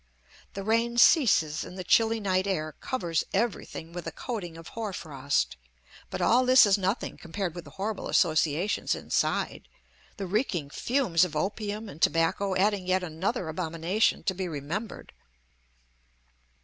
[0.55, 4.93] The rain ceases and the chilly night air covers everything with a coating of hoar
[4.93, 5.57] frost,
[6.09, 9.67] but all this is nothing compared with the horrible associations inside,
[10.17, 15.13] the reeking fumes of opium and tobacco adding yet another abomination to be remembered.